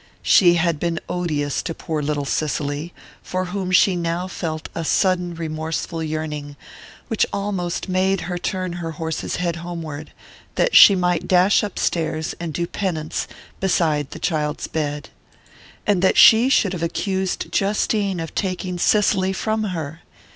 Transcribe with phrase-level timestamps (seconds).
[0.23, 5.35] She had been odious to poor little Cicely, for whom she now felt a sudden
[5.35, 6.55] remorseful yearning
[7.07, 10.11] which almost made her turn her horse's head homeward,
[10.55, 13.27] that she might dash upstairs and do penance
[13.59, 15.09] beside the child's bed.
[15.85, 20.01] And that she should have accused Justine of taking Cicely from her!